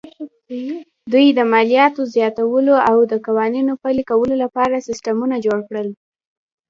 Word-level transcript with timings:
دوی 1.11 1.27
د 1.37 1.39
مالیاتو 1.51 2.01
زیاتولو 2.15 2.75
او 2.89 2.97
د 3.11 3.13
قوانینو 3.25 3.73
پلي 3.83 4.03
کولو 4.09 4.35
لپاره 4.43 4.85
سیستمونه 4.87 5.35
جوړ 5.45 5.59
کړل 5.67 5.87